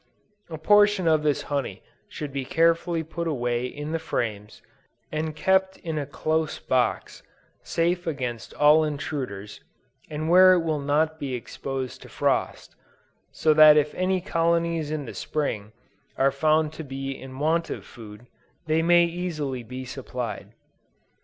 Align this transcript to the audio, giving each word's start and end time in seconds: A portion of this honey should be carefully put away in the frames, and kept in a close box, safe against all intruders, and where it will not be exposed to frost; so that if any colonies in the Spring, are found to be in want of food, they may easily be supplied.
A 0.49 0.57
portion 0.57 1.07
of 1.07 1.21
this 1.21 1.43
honey 1.43 1.83
should 2.07 2.33
be 2.33 2.43
carefully 2.43 3.03
put 3.03 3.27
away 3.27 3.67
in 3.67 3.91
the 3.91 3.99
frames, 3.99 4.63
and 5.11 5.35
kept 5.35 5.77
in 5.77 5.99
a 5.99 6.07
close 6.07 6.57
box, 6.57 7.21
safe 7.61 8.07
against 8.07 8.51
all 8.55 8.83
intruders, 8.83 9.61
and 10.09 10.27
where 10.27 10.53
it 10.53 10.61
will 10.61 10.79
not 10.79 11.19
be 11.19 11.35
exposed 11.35 12.01
to 12.01 12.09
frost; 12.09 12.75
so 13.31 13.53
that 13.53 13.77
if 13.77 13.93
any 13.93 14.21
colonies 14.21 14.89
in 14.89 15.05
the 15.05 15.13
Spring, 15.13 15.71
are 16.17 16.31
found 16.31 16.73
to 16.73 16.83
be 16.83 17.11
in 17.11 17.37
want 17.37 17.69
of 17.69 17.85
food, 17.85 18.25
they 18.65 18.81
may 18.81 19.05
easily 19.05 19.61
be 19.61 19.85
supplied. 19.85 20.53